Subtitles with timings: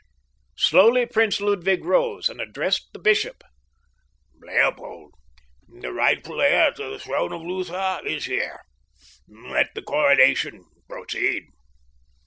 [0.57, 3.43] Slowly Prince Ludwig rose and addressed the bishop.
[4.39, 5.13] "Leopold,
[5.67, 8.63] the rightful heir to the throne of Lutha, is here.
[9.27, 11.43] Let the coronation proceed."